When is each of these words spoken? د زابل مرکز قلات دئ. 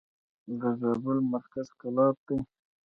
د 0.59 0.61
زابل 0.79 1.17
مرکز 1.33 1.67
قلات 1.79 2.15
دئ. 2.27 2.37